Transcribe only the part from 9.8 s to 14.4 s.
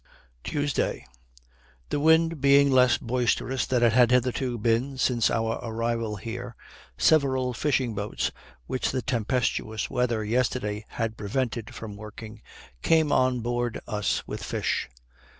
weather yesterday had prevented from working, came on board us